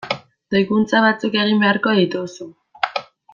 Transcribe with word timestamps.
Doikuntza 0.53 1.01
batzuk 1.03 1.37
egin 1.43 1.61
beharko 1.65 1.93
dituzu. 2.01 2.49